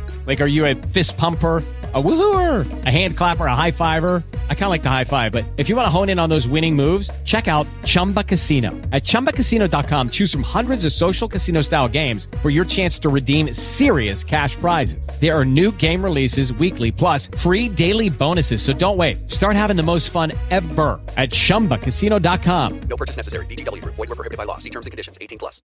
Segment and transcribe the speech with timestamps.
[0.25, 1.63] Like, are you a fist pumper,
[1.93, 4.23] a woohooer, a hand clapper, a high fiver?
[4.49, 6.29] I kind of like the high five, but if you want to hone in on
[6.29, 8.69] those winning moves, check out Chumba Casino.
[8.91, 13.51] At ChumbaCasino.com, choose from hundreds of social casino style games for your chance to redeem
[13.53, 15.05] serious cash prizes.
[15.19, 18.61] There are new game releases weekly, plus free daily bonuses.
[18.61, 19.29] So don't wait.
[19.29, 22.81] Start having the most fun ever at ChumbaCasino.com.
[22.87, 23.47] No purchase necessary.
[23.47, 23.95] Group.
[23.95, 24.57] Void were prohibited by law.
[24.59, 25.17] See terms and conditions.
[25.19, 25.59] 18 plus.